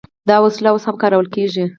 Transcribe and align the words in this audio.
دا 0.29 0.35
وسله 0.43 0.69
اوس 0.71 0.83
هم 0.87 0.95
کارول 1.01 1.27
کیږي. 1.35 1.65